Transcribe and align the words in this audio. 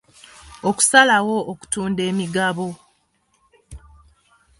Okusalawo 0.69 1.37
okutunda 1.51 2.01
emigabo. 2.11 2.67